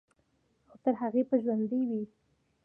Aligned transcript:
او 0.69 0.75
تر 0.83 0.93
هغې 1.01 1.21
به 1.29 1.35
ژوندے 1.43 1.79
وي، 1.89 2.03